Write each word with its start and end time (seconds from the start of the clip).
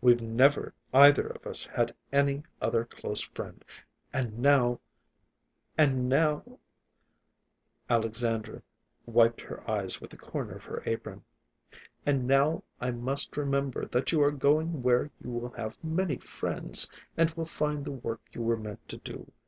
We've 0.00 0.20
never 0.20 0.74
either 0.92 1.28
of 1.28 1.46
us 1.46 1.64
had 1.64 1.94
any 2.10 2.42
other 2.60 2.84
close 2.84 3.20
friend. 3.22 3.64
And 4.12 4.40
now—" 4.40 4.80
Alexandra 7.88 8.62
wiped 9.06 9.42
her 9.42 9.70
eyes 9.70 10.00
with 10.00 10.10
the 10.10 10.16
corner 10.16 10.54
of 10.56 10.64
her 10.64 10.82
apron, 10.86 11.22
"and 12.04 12.26
now 12.26 12.64
I 12.80 12.90
must 12.90 13.36
remember 13.36 13.84
that 13.86 14.10
you 14.10 14.20
are 14.24 14.32
going 14.32 14.82
where 14.82 15.12
you 15.22 15.30
will 15.30 15.50
have 15.50 15.78
many 15.84 16.16
friends, 16.18 16.90
and 17.16 17.30
will 17.34 17.46
find 17.46 17.84
the 17.84 17.92
work 17.92 18.22
you 18.32 18.42
were 18.42 18.56
meant 18.56 18.88
to 18.88 18.96
do. 18.96 19.30